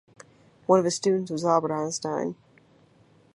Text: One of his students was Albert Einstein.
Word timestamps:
One 0.65 0.79
of 0.79 0.85
his 0.85 0.95
students 0.95 1.29
was 1.29 1.45
Albert 1.45 1.71
Einstein. 1.71 2.35